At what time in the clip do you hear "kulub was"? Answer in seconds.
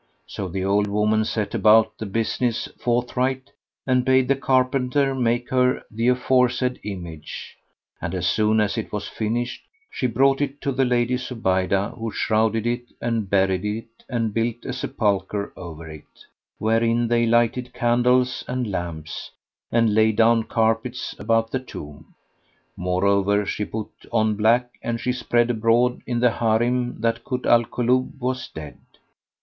27.65-28.47